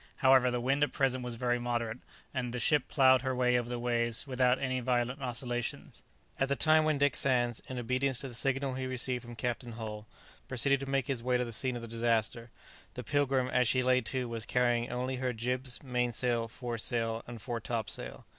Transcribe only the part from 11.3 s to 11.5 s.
to